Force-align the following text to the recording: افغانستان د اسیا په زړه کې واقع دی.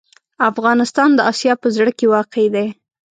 افغانستان 0.49 1.09
د 1.15 1.19
اسیا 1.31 1.53
په 1.61 1.67
زړه 1.75 1.91
کې 1.97 2.05
واقع 2.13 2.45
دی. 2.55 2.67